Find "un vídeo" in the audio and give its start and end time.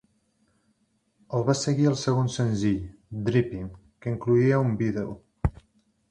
4.71-5.13